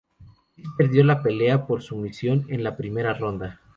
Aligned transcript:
Liz 0.55 0.65
perdió 0.79 1.03
la 1.03 1.21
pelea 1.21 1.67
por 1.67 1.83
sumisión 1.83 2.45
en 2.47 2.63
la 2.63 2.75
primera 2.75 3.13
ronda. 3.13 3.61